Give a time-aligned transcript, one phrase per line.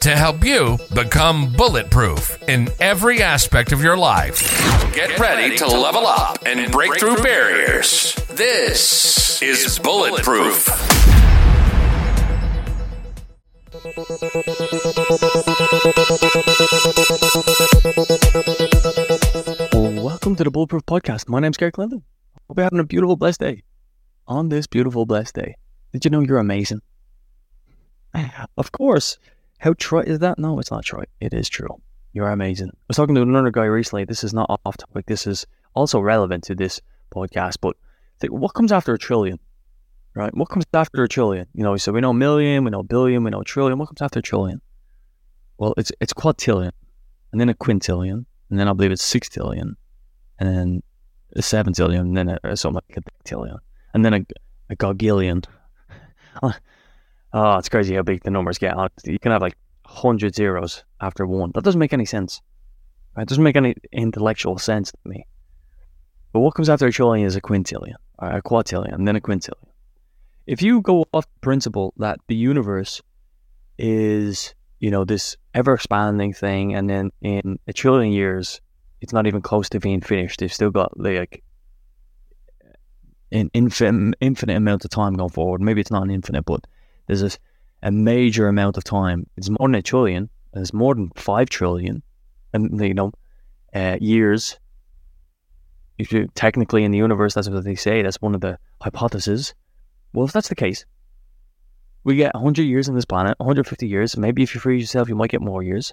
[0.00, 4.40] to help you become bulletproof in every aspect of your life.
[4.94, 8.14] Get ready to level up and break through barriers.
[8.30, 10.68] This is Bulletproof.
[18.98, 21.28] Welcome to the Bulletproof Podcast.
[21.28, 22.02] My name's Gary Clinton.
[22.48, 23.62] Hope you're having a beautiful, blessed day.
[24.26, 25.54] On this beautiful, blessed day,
[25.92, 26.80] did you know you're amazing?
[28.56, 29.18] Of course.
[29.58, 30.38] How trite is that?
[30.38, 31.08] No, it's not trite.
[31.20, 31.80] It is true.
[32.12, 32.68] You're amazing.
[32.68, 34.04] I was talking to another guy recently.
[34.04, 35.06] This is not off topic.
[35.06, 36.80] This is also relevant to this
[37.14, 37.56] podcast.
[37.60, 37.76] But
[38.20, 39.38] think, what comes after a trillion?
[40.14, 40.34] Right?
[40.34, 41.46] What comes after a trillion?
[41.54, 43.78] You know, so we know million, we know billion, we know trillion.
[43.78, 44.60] What comes after a trillion?
[45.58, 46.72] Well, it's it's quadrillion,
[47.32, 49.74] and then a quintillion, and then I believe it's sextillion,
[50.38, 50.82] and then
[51.36, 53.58] a seventillion, and then a, something like a dectillion,
[53.92, 54.20] and then a,
[54.70, 55.44] a gogillion.
[56.40, 56.52] Uh,
[57.32, 58.74] oh, it's crazy how big the numbers get.
[59.04, 61.52] You can have like hundred zeros after one.
[61.54, 62.40] That doesn't make any sense.
[63.16, 63.22] Right?
[63.22, 65.26] It doesn't make any intellectual sense to me.
[66.32, 69.68] But what comes after a trillion is a quintillion, a quadrillion, and then a quintillion.
[70.46, 73.02] If you go off the principle that the universe
[73.78, 78.60] is, you know, this ever expanding thing, and then in a trillion years,
[79.00, 80.40] it's not even close to being finished.
[80.40, 81.42] They've still got like
[83.32, 85.60] an infinite, infinite amount of time going forward.
[85.60, 86.66] Maybe it's not an infinite, but
[87.08, 87.30] there's a,
[87.82, 89.26] a major amount of time.
[89.36, 90.28] It's more than a trillion.
[90.52, 92.02] There's more than five trillion,
[92.52, 93.12] and you know,
[93.74, 94.58] uh, years.
[95.98, 98.02] If you technically in the universe, that's what they say.
[98.02, 99.54] That's one of the hypotheses.
[100.12, 100.86] Well, if that's the case,
[102.04, 104.16] we get 100 years on this planet, 150 years.
[104.16, 105.92] Maybe if you freeze yourself, you might get more years.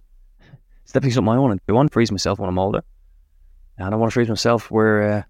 [0.83, 1.73] It's definitely something I want to do.
[1.73, 2.83] I want to freeze myself when I'm older.
[3.77, 5.23] And I want to freeze myself where, uh,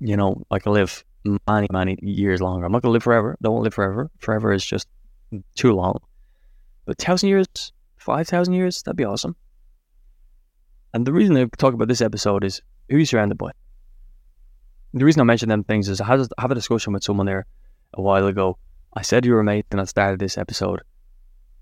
[0.00, 1.04] you know, I can live
[1.48, 2.66] many, many years longer.
[2.66, 3.36] I'm not going to live forever.
[3.42, 4.10] Don't live forever.
[4.18, 4.88] Forever is just
[5.54, 6.00] too long.
[6.84, 7.46] But 1,000 years,
[7.96, 9.36] 5,000 years, that'd be awesome.
[10.94, 13.50] And the reason I talk about this episode is who you surrounded by.
[14.94, 17.26] The reason I mention them things is I had, I have a discussion with someone
[17.26, 17.46] there
[17.94, 18.56] a while ago.
[18.94, 20.80] I said you were a mate and I started this episode.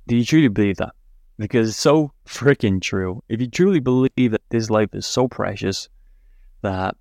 [0.06, 0.94] Do you truly believe that?
[1.38, 3.25] Because it's so freaking true.
[3.28, 5.88] If you truly believe that this life is so precious
[6.62, 6.96] that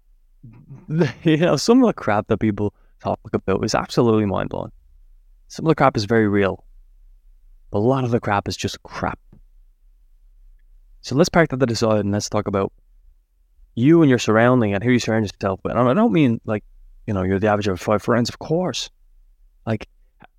[1.24, 4.72] you know some of the crap that people talk about is absolutely mind blowing.
[5.48, 6.64] Some of the crap is very real,
[7.72, 9.20] but a lot of the crap is just crap.
[11.02, 12.72] So let's park that to the and let's talk about
[13.76, 15.76] you and your surrounding and who you surround yourself with.
[15.76, 16.64] And I don't mean like,
[17.08, 18.90] you know, you're the average of five friends, of course.
[19.66, 19.88] Like,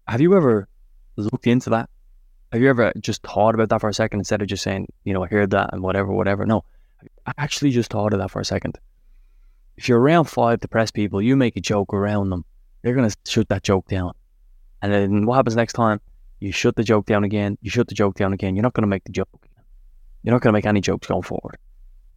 [0.09, 0.69] have you ever
[1.17, 1.91] looked into that?
[2.53, 5.13] Have you ever just thought about that for a second instead of just saying, you
[5.13, 6.47] know, I heard that and whatever, whatever?
[6.47, 6.65] No,
[7.27, 8.79] I actually just thought of that for a second.
[9.77, 12.45] If you're around five depressed people, you make a joke around them,
[12.83, 14.13] they're going to shut that joke down.
[14.83, 16.01] And then what happens next time?
[16.41, 18.55] You shut the joke down again, you shut the joke down again.
[18.55, 19.29] You're not going to make the joke.
[20.23, 21.59] You're not going to make any jokes going forward.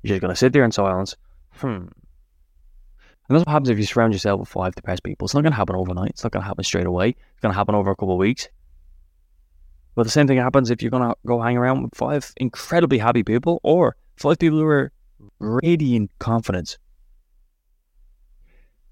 [0.02, 1.16] You're just going to sit there in silence.
[1.52, 1.88] Hmm.
[3.30, 5.26] And that's what happens if you surround yourself with five depressed people.
[5.26, 6.12] It's not going to happen overnight.
[6.12, 7.10] It's not going to happen straight away.
[7.10, 8.48] It's going to happen over a couple of weeks.
[9.96, 13.00] But the same thing happens if you're going to go hang around with five incredibly
[13.00, 14.92] happy people or five people who are
[15.40, 16.78] radiant confidence.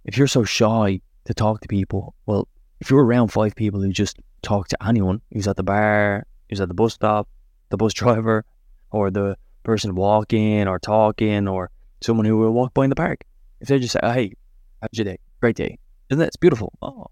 [0.06, 2.48] If you're so shy to talk to people, well,
[2.80, 6.62] if you're around five people who just talk to anyone who's at the bar, who's
[6.62, 7.28] at the bus stop,
[7.70, 8.46] the bus driver,
[8.92, 11.72] or the person walking or talking, or
[12.02, 13.24] someone who will walk by in the park,
[13.60, 14.34] if they just say, oh, "Hey,
[14.80, 15.18] how's your day?
[15.42, 15.80] Great day,"
[16.12, 16.72] isn't that it's beautiful?
[16.84, 17.08] Oh,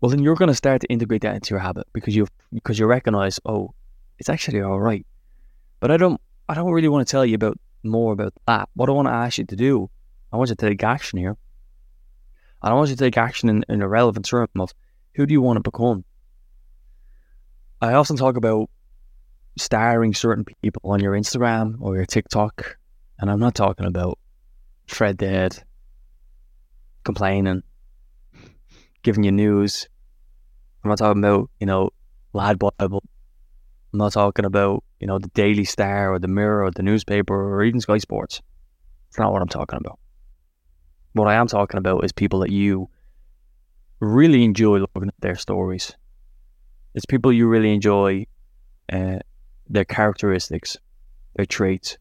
[0.00, 2.78] well, then you're going to start to integrate that into your habit because you because
[2.78, 3.72] you recognize, oh,
[4.18, 5.06] it's actually all right.
[5.80, 8.68] But I don't I don't really want to tell you about more about that.
[8.74, 9.88] What I want to ask you to do,
[10.30, 11.38] I want you to take action here.
[12.64, 14.72] And I want you to take action in, in a relevant term of
[15.16, 16.02] who do you want to become?
[17.82, 18.70] I often talk about
[19.58, 22.78] starring certain people on your Instagram or your TikTok,
[23.18, 24.18] and I'm not talking about
[24.86, 25.62] Fred Dead
[27.04, 27.62] complaining,
[29.02, 29.86] giving you news.
[30.82, 31.90] I'm not talking about, you know,
[32.32, 33.04] Lad Bible.
[33.92, 37.34] I'm not talking about, you know, the Daily Star or the Mirror or the newspaper
[37.34, 38.40] or even Sky Sports.
[39.10, 39.98] It's not what I'm talking about.
[41.14, 42.90] What I am talking about is people that you
[44.00, 45.96] really enjoy looking at their stories.
[46.94, 48.26] It's people you really enjoy
[48.92, 49.20] uh,
[49.68, 50.76] their characteristics,
[51.36, 51.98] their traits.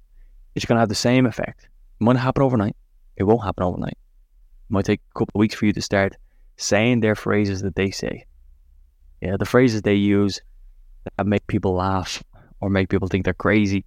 [0.56, 1.69] it's going to have the same effect.
[2.00, 2.75] It might happen overnight.
[3.15, 3.98] It won't happen overnight.
[3.98, 6.15] It might take a couple of weeks for you to start
[6.57, 8.25] saying their phrases that they say.
[9.21, 10.42] Yeah, the phrases they use
[11.18, 12.24] that make people laugh
[12.60, 13.86] or make people think they're crazy.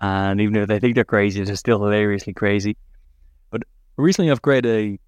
[0.00, 2.76] And even if they think they're crazy, they're still hilariously crazy.
[3.96, 4.98] Recently I've created a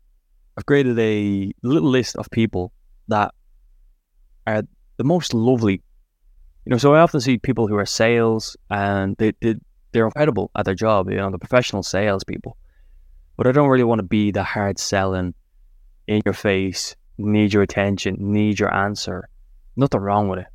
[0.57, 2.73] I've created a little list of people
[3.09, 3.35] that
[4.47, 4.63] are
[4.97, 5.83] the most lovely.
[6.65, 9.57] You know, so I often see people who are sales and they, they
[9.93, 12.57] they're incredible at their job, you know, the professional salespeople.
[13.37, 15.35] But I don't really want to be the hard selling,
[16.07, 19.29] in your face, need your attention, need your answer.
[19.77, 20.47] Nothing wrong with it,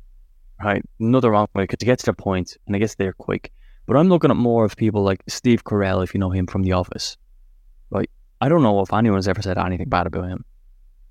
[0.62, 0.82] right?
[0.98, 3.52] Nothing wrong with it because it gets to the point and it gets there quick.
[3.86, 6.62] But I'm looking at more of people like Steve Carell, if you know him from
[6.62, 7.16] The Office.
[7.90, 8.10] Right?
[8.40, 10.44] I don't know if anyone's ever said anything bad about him.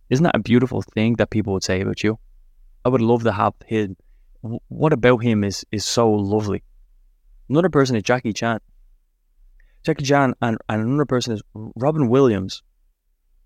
[0.10, 2.18] Isn't that a beautiful thing that people would say about you?
[2.84, 3.96] I would love to have him.
[4.42, 6.64] What about him is is so lovely?
[7.50, 8.60] Another person is Jackie Chan.
[9.84, 12.64] Jackie Chan and, and another person is Robin Williams.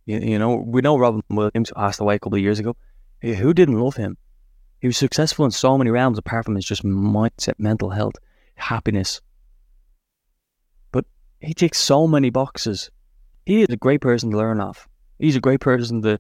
[0.06, 2.76] You, you know, we know Robin Williams passed away a couple of years ago.
[3.22, 4.18] Who didn't love him?
[4.80, 8.16] He was successful in so many realms apart from his just mindset, mental health,
[8.56, 9.22] happiness.
[10.92, 11.06] But
[11.40, 12.92] he ticks so many boxes.
[13.46, 14.88] He is a great person to learn off.
[15.20, 16.20] He's a great person to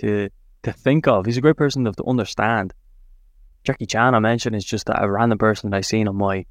[0.00, 0.30] to
[0.62, 1.26] to think of.
[1.26, 2.72] He's a great person to, to understand.
[3.64, 6.44] Jackie Chan, I mentioned, is just a random person that I seen on my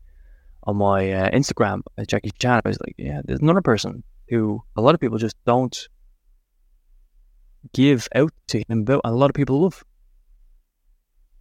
[0.63, 1.81] on my uh, Instagram.
[1.97, 2.62] Uh, Jackie Chan.
[2.63, 5.89] I was like, yeah, there's another person who a lot of people just don't
[7.74, 9.83] give out to him, but a lot of people love.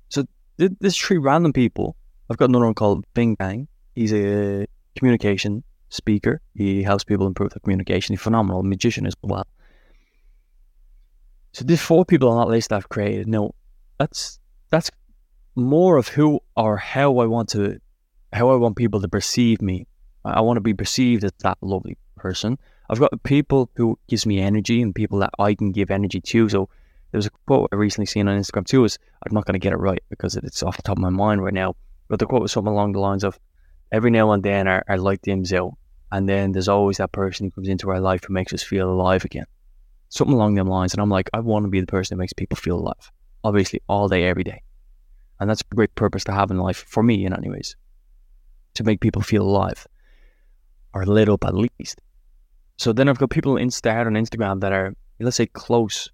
[0.09, 0.25] So
[0.59, 1.97] th- this three random people.
[2.29, 3.67] I've got another one called Vinh Giang.
[3.95, 4.67] He's a
[4.97, 6.41] communication speaker.
[6.55, 8.15] He helps people improve their communication.
[8.15, 9.47] He's phenomenal magician as well.
[11.53, 13.29] So these four people on that list I've created.
[13.29, 13.55] no,
[13.99, 14.39] that's
[14.71, 14.91] that's
[15.57, 17.81] more of who or how I want to
[18.33, 19.87] how I want people to perceive me.
[20.25, 22.59] I want to be perceived as that lovely person.
[22.89, 26.49] I've got people who gives me energy and people that I can give energy to.
[26.49, 26.69] So
[27.11, 28.85] there was a quote I recently seen on Instagram too.
[28.85, 31.11] Is I'm not going to get it right because it's off the top of my
[31.11, 31.75] mind right now.
[32.09, 33.39] But the quote was something along the lines of,
[33.91, 35.73] "Every now and then I, our light dims out,
[36.13, 38.91] and then there's always that person who comes into our life who makes us feel
[38.91, 39.47] alive again."
[40.11, 40.93] something along them lines.
[40.93, 43.11] And I'm like, I want to be the person that makes people feel alive,
[43.43, 44.63] obviously, all day, every day.
[45.39, 47.77] And that's a great purpose to have in life, for me, in anyways,
[48.75, 49.87] to make people feel alive
[50.93, 52.03] or lit up at least.
[52.77, 56.11] So then I've got people in start on Instagram that are, let's say, close,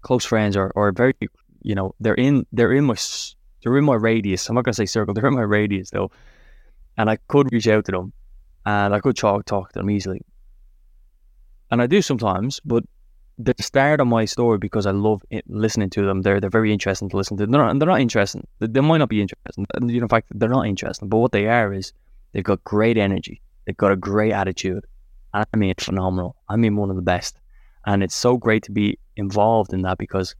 [0.00, 1.14] close friends or, or very,
[1.62, 2.96] you know, they're in, they're in my,
[3.62, 4.48] they're in my radius.
[4.48, 6.10] I'm not gonna say circle, they're in my radius though,
[6.96, 8.12] and I could reach out to them,
[8.66, 10.22] and I could talk talk to them easily,
[11.70, 12.84] and I do sometimes, but
[13.38, 16.22] the start of my story because I love it, listening to them.
[16.22, 17.46] They're they're very interesting to listen to.
[17.46, 18.46] They're not they're not interesting.
[18.60, 19.66] They, they might not be interesting.
[19.74, 21.08] And you know, in fact, they're not interesting.
[21.08, 21.92] But what they are is
[22.32, 23.40] they've got great energy.
[23.64, 24.84] They've got a great attitude.
[25.32, 26.36] And I mean, it's phenomenal.
[26.48, 27.40] I mean, one of the best.
[27.86, 30.34] And it's so great to be involved in that because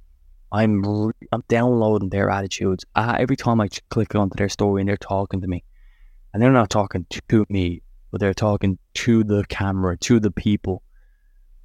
[0.53, 2.85] I'm re- I'm downloading their attitudes.
[2.95, 5.65] I, every time I click onto their story and they're talking to me,
[6.33, 7.83] and they're not talking to me,
[8.15, 10.85] but they're talking to the camera, to the people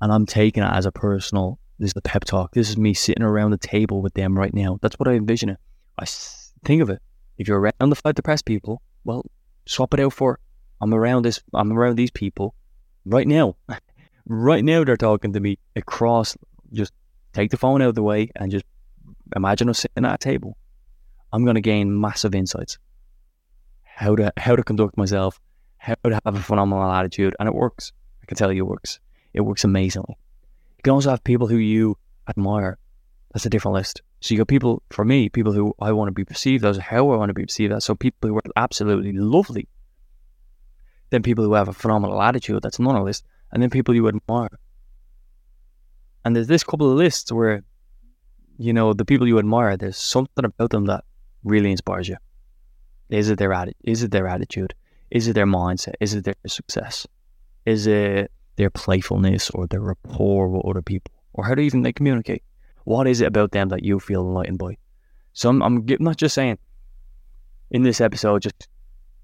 [0.02, 1.60] and I'm taking it as a personal.
[1.78, 2.54] This is the pep talk.
[2.54, 4.80] This is me sitting around the table with them right now.
[4.82, 5.60] That's what I envision it.
[6.00, 6.06] I
[6.66, 7.04] think of it.
[7.38, 9.28] If you're around the fight depressed people, well,
[9.68, 10.40] swap it out for
[10.82, 11.40] I'm around this.
[11.54, 12.56] I'm around these people
[13.06, 13.56] right now.
[14.26, 16.36] right now, they're talking to me across.
[16.74, 16.94] Just
[17.32, 18.66] take the phone out of the way and just
[19.36, 20.58] imagine us sitting at a table.
[21.32, 22.80] I'm going to gain massive insights.
[23.84, 25.40] How to how to conduct myself,
[25.80, 27.92] how to have a phenomenal attitude, and it works.
[28.22, 29.00] I can tell you, it works.
[29.34, 30.18] It works amazingly.
[30.78, 32.78] You can also have people who you admire.
[33.34, 34.02] That's a different list.
[34.22, 37.10] So you got people, for me, people who I want to be perceived as, how
[37.10, 37.86] I want to be perceived as.
[37.86, 39.68] So people who are absolutely lovely.
[41.10, 42.62] Then people who have a phenomenal attitude.
[42.62, 43.26] That's another list.
[43.52, 44.60] And then people you admire.
[46.26, 47.64] And there's this couple of lists where,
[48.58, 51.06] you know, the people you admire, there's something about them that
[51.44, 52.18] really inspires you.
[53.10, 54.74] Is it their atti- Is it their attitude?
[55.12, 55.96] Is it their mindset?
[56.00, 57.08] Is it their success?
[57.66, 61.94] Is it their playfulness or their rapport with other people, or how do even they
[61.94, 62.44] communicate?
[62.84, 64.78] What is it about them that you feel enlightened by?
[65.34, 66.58] So I'm, I'm not just saying
[67.72, 68.68] in this episode, just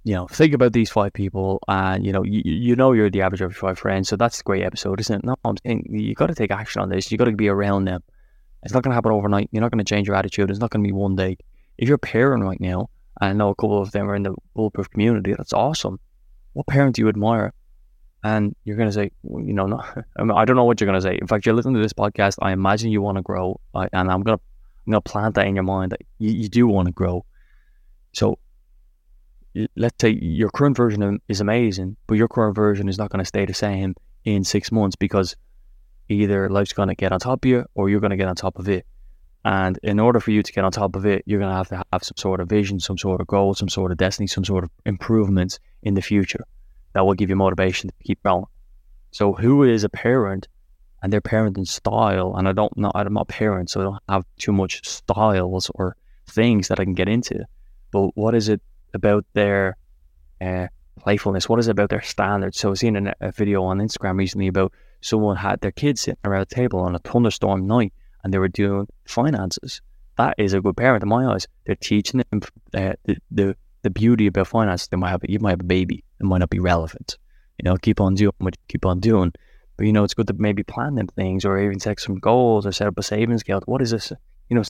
[0.04, 3.24] you know, think about these five people, and you know, you, you know, you're the
[3.24, 4.08] average of your five friends.
[4.08, 5.26] So that's a great episode, isn't it?
[5.26, 7.12] No, I'm saying you got to take action on this.
[7.12, 8.04] You got to be around them.
[8.62, 9.50] It's not going to happen overnight.
[9.52, 10.52] You're not going to change your attitude.
[10.52, 11.38] It's not going to be one day.
[11.80, 12.90] If you're a parent right now,
[13.22, 15.34] I know a couple of them are in the bulletproof community.
[15.34, 16.00] That's awesome.
[16.54, 17.54] What parent do you admire?
[18.26, 19.78] and you're going to say, you know, no,
[20.18, 21.16] I, mean, I don't know what you're going to say.
[21.22, 22.38] In fact, you're listening to this podcast.
[22.42, 24.44] I imagine you want to grow, and I'm going to,
[24.88, 27.24] I'm going to plant that in your mind that you, you do want to grow.
[28.14, 28.40] So,
[29.76, 33.26] let's say your current version is amazing, but your current version is not going to
[33.26, 33.94] stay the same
[34.24, 35.36] in six months because
[36.10, 38.36] either life's going to get on top of you or you're going to get on
[38.36, 38.88] top of it.
[39.46, 41.68] And in order for you to get on top of it, you're going to have
[41.70, 44.44] to have some sort of vision, some sort of goal, some sort of destiny, some
[44.44, 46.44] sort of improvements in the future
[46.94, 48.46] that will give you motivation to keep going.
[49.12, 50.48] So, who is a parent
[51.04, 52.34] and their parenting style?
[52.36, 55.70] And I don't know, I'm not a parent, so I don't have too much styles
[55.76, 55.96] or
[56.28, 57.46] things that I can get into.
[57.92, 58.62] But what is it
[58.96, 59.78] about their
[60.42, 60.68] uh,
[61.00, 61.48] playfulness?
[61.48, 62.58] What is it about their standards?
[62.58, 66.02] So, I was seeing a, a video on Instagram recently about someone had their kids
[66.02, 67.94] sitting around a table on a thunderstorm night
[68.26, 69.82] and they were doing finances.
[70.18, 71.48] That is a good parent in my eyes.
[71.66, 72.42] They're teaching them
[72.74, 74.88] uh, the, the the beauty about finance.
[74.88, 76.04] They might have you might have a baby.
[76.20, 77.20] It might not be relevant.
[77.60, 79.32] You know, keep on doing what you keep on doing.
[79.78, 82.66] But you know, it's good to maybe plan them things or even set some goals
[82.66, 83.68] or set up a savings account.
[83.68, 84.12] What is this?
[84.50, 84.64] You know,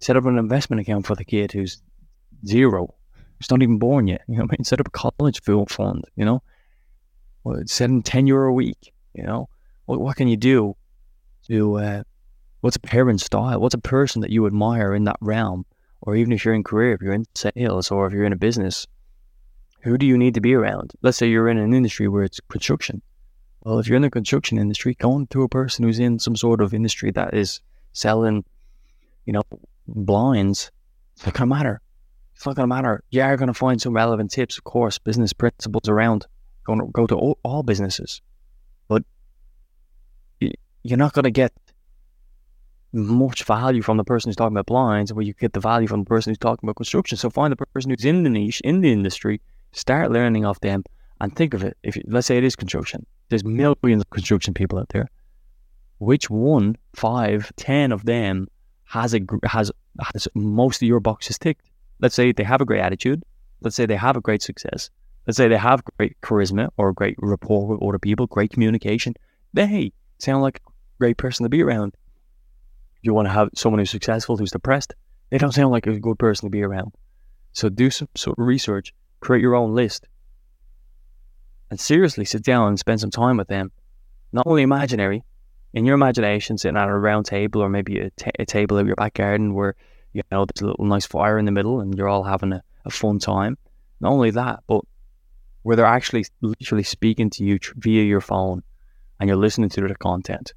[0.00, 1.82] set up an investment account for the kid who's
[2.46, 2.94] zero,
[3.38, 4.22] who's not even born yet.
[4.28, 6.04] You know, I mean, set up a college fund.
[6.16, 6.42] You know,
[7.44, 8.94] well, send ten euro a week.
[9.12, 9.50] You know,
[9.84, 10.74] what what can you do
[11.48, 12.02] to uh,
[12.68, 13.62] What's a parent style?
[13.62, 15.64] What's a person that you admire in that realm?
[16.02, 18.36] Or even if you're in career, if you're in sales or if you're in a
[18.36, 18.86] business,
[19.80, 20.92] who do you need to be around?
[21.00, 23.00] Let's say you're in an industry where it's construction.
[23.62, 26.60] Well, if you're in the construction industry, going to a person who's in some sort
[26.60, 27.62] of industry that is
[27.94, 28.44] selling,
[29.24, 29.44] you know,
[29.86, 30.70] blinds,
[31.16, 31.80] it's not gonna matter.
[32.34, 33.02] It's not gonna matter.
[33.08, 36.26] You are gonna find some relevant tips, of course, business principles around.
[36.64, 38.20] Going to go to all, all businesses,
[38.88, 39.04] but
[40.38, 41.54] you're not gonna get
[42.92, 46.00] much value from the person who's talking about blinds, where you get the value from
[46.00, 47.18] the person who's talking about construction.
[47.18, 49.40] So find the person who's in the niche, in the industry,
[49.72, 50.84] start learning off them,
[51.20, 51.76] and think of it.
[51.82, 55.08] If you, let's say it is construction, there's millions of construction people out there.
[55.98, 58.48] Which one, five, ten of them
[58.84, 59.70] has a has
[60.14, 61.68] has most of your boxes ticked?
[62.00, 63.22] Let's say they have a great attitude.
[63.60, 64.90] Let's say they have a great success.
[65.26, 69.14] Let's say they have great charisma or great rapport with other people, great communication.
[69.52, 71.94] They sound like a great person to be around
[73.02, 74.94] you want to have someone who's successful who's depressed,
[75.30, 76.92] they don't sound like a good person to be around.
[77.52, 80.06] So do some sort of research, create your own list,
[81.70, 83.70] and seriously sit down and spend some time with them.
[84.32, 85.24] Not only imaginary,
[85.74, 88.86] in your imagination, sitting at a round table or maybe a, t- a table of
[88.86, 89.74] your back garden where
[90.12, 92.62] you know there's a little nice fire in the middle and you're all having a,
[92.84, 93.58] a fun time.
[94.00, 94.82] Not only that, but
[95.62, 98.62] where they're actually literally speaking to you via your phone
[99.20, 100.52] and you're listening to their content.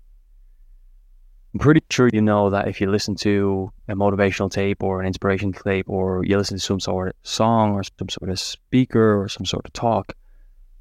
[1.54, 5.08] I'm pretty sure you know that if you listen to a motivational tape or an
[5.08, 9.22] inspiration tape, or you listen to some sort of song or some sort of speaker
[9.22, 10.14] or some sort of talk,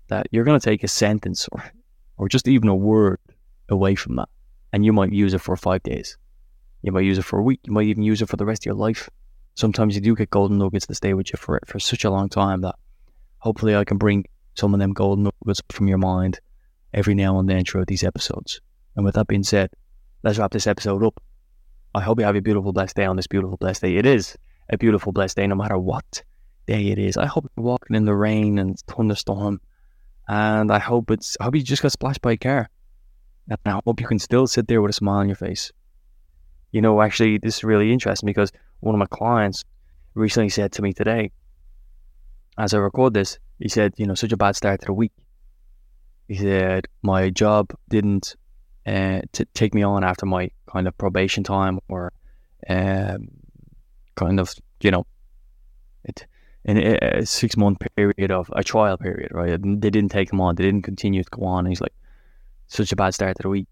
[0.08, 1.64] that you're going to take a sentence or,
[2.18, 3.18] or just even a word
[3.68, 4.28] away from that.
[4.72, 6.16] And you might use it for five days.
[6.82, 7.60] You might use it for a week.
[7.64, 9.10] You might even use it for the rest of your life.
[9.54, 12.28] Sometimes you do get golden nuggets that stay with you for, for such a long
[12.28, 12.76] time that
[13.38, 14.24] hopefully I can bring
[14.54, 16.38] some of them golden nuggets from your mind
[16.94, 18.60] every now and then throughout these episodes.
[18.94, 19.70] And with that being said,
[20.22, 21.20] let's wrap this episode up.
[21.94, 23.96] I hope you have a beautiful, blessed day on this beautiful, blessed day.
[23.96, 24.36] It is
[24.68, 26.22] a beautiful, blessed day, no matter what
[26.66, 27.16] day it is.
[27.16, 29.60] I hope you're walking in the rain and thunderstorm,
[30.28, 31.36] and I hope it's.
[31.40, 32.70] I hope you just got splashed by a car,
[33.48, 35.72] and I hope you can still sit there with a smile on your face.
[36.70, 39.64] You know, actually, this is really interesting because one of my clients
[40.14, 41.32] recently said to me today,
[42.58, 45.12] as I record this, he said, you know, such a bad start to the week.
[46.28, 48.36] He said, my job didn't
[48.87, 52.12] uh, to take me on after my kind of probation time or
[52.68, 53.28] um,
[54.14, 55.06] kind of, you know,
[56.04, 56.26] it,
[56.64, 59.58] in a six month period of a trial period, right?
[59.62, 60.54] They didn't take him on.
[60.54, 61.66] They didn't continue to go on.
[61.66, 61.94] He's like,
[62.68, 63.68] such a bad start to the week.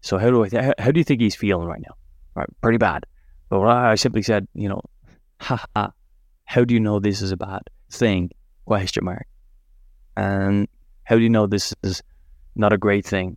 [0.00, 1.94] So how do I, th- how do you think he's feeling right now?
[2.34, 3.04] Right, pretty bad.
[3.48, 4.80] But I simply said, you know,
[5.40, 5.90] haha,
[6.44, 8.30] how do you know this is a bad thing?
[8.64, 9.26] Question mark.
[10.16, 10.68] And
[11.04, 12.02] how do you know this is
[12.56, 13.36] not a great thing?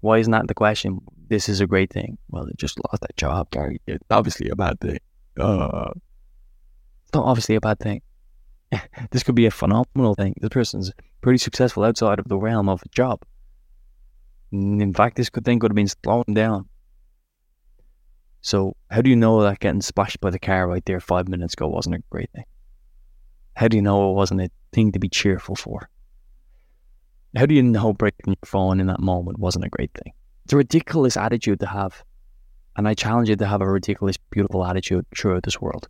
[0.00, 1.00] Why isn't that the question?
[1.28, 2.18] This is a great thing.
[2.30, 3.48] Well, they just lost that job,
[3.86, 4.98] It's obviously a bad thing.
[5.38, 5.92] Uh,
[7.14, 8.02] not obviously a bad thing.
[9.10, 10.34] this could be a phenomenal thing.
[10.40, 13.22] This person's pretty successful outside of the realm of a job.
[14.52, 16.68] In fact, this could thing could have been slowing down.
[18.40, 21.54] So, how do you know that getting splashed by the car right there five minutes
[21.54, 22.44] ago wasn't a great thing?
[23.56, 25.90] How do you know it wasn't a thing to be cheerful for?
[27.36, 30.12] How do you know breaking your phone in that moment wasn't a great thing?
[30.44, 32.02] It's a ridiculous attitude to have.
[32.76, 35.88] And I challenge you to have a ridiculous, beautiful attitude throughout this world.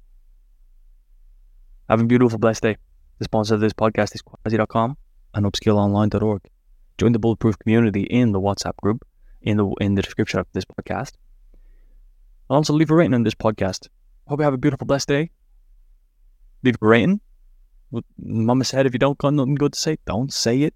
[1.88, 2.76] Have a beautiful, blessed day.
[3.18, 4.96] The sponsor of this podcast is Quasi.com
[5.34, 6.42] and upskillonline.org.
[6.98, 9.06] Join the Bulletproof community in the WhatsApp group
[9.42, 11.12] in the in the description of this podcast.
[12.50, 13.88] And also leave a rating on this podcast.
[14.26, 15.30] Hope you have a beautiful, blessed day.
[16.62, 17.20] Leave a rating
[18.18, 20.74] Mama said, if you don't got nothing good to say, don't say it.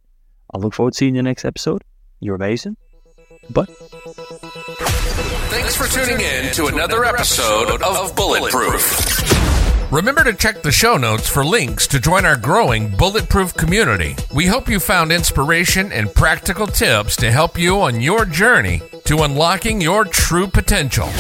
[0.53, 1.83] I look forward to seeing you next episode.
[2.21, 2.77] You're amazing.
[3.51, 3.69] But
[5.51, 9.32] thanks for tuning in to another episode of Bulletproof.
[9.93, 14.17] Remember to check the show notes for links to join our growing Bulletproof community.
[14.35, 19.25] We hope you found inspiration and practical tips to help you on your journey to
[19.25, 21.11] unlocking your true potential.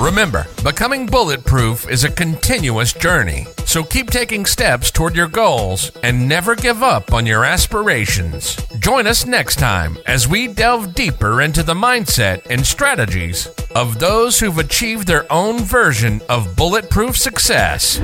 [0.00, 6.28] Remember, becoming bulletproof is a continuous journey, so keep taking steps toward your goals and
[6.28, 8.56] never give up on your aspirations.
[8.78, 13.46] Join us next time as we delve deeper into the mindset and strategies
[13.76, 18.00] of those who've achieved their own version of bulletproof success.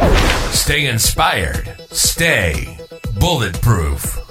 [0.52, 2.78] Stay inspired, stay
[3.18, 4.27] bulletproof.